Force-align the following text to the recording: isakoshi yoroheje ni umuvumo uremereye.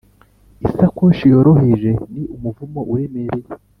isakoshi 0.67 1.25
yoroheje 1.33 1.89
ni 2.13 2.23
umuvumo 2.35 2.79
uremereye. 2.93 3.47